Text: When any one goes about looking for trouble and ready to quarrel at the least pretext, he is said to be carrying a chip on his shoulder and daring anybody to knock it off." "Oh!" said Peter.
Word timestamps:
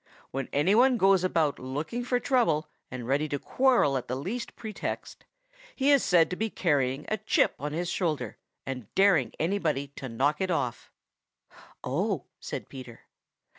When 0.31 0.49
any 0.51 0.73
one 0.73 0.97
goes 0.97 1.23
about 1.23 1.59
looking 1.59 2.03
for 2.03 2.19
trouble 2.19 2.67
and 2.89 3.07
ready 3.07 3.29
to 3.29 3.37
quarrel 3.37 3.97
at 3.97 4.07
the 4.07 4.15
least 4.15 4.55
pretext, 4.55 5.25
he 5.75 5.91
is 5.91 6.03
said 6.03 6.31
to 6.31 6.35
be 6.35 6.49
carrying 6.49 7.05
a 7.07 7.17
chip 7.17 7.53
on 7.59 7.71
his 7.73 7.87
shoulder 7.87 8.39
and 8.65 8.91
daring 8.95 9.31
anybody 9.39 9.89
to 9.97 10.09
knock 10.09 10.41
it 10.41 10.49
off." 10.49 10.91
"Oh!" 11.83 12.25
said 12.39 12.67
Peter. 12.67 13.01